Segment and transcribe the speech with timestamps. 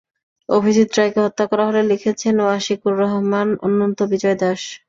[0.49, 4.61] অভিজিৎ রায়কে হত্যা করা হলে লিখেছেন ওয়াশিকুর রহমান, অনন্ত বিজয় দাশ।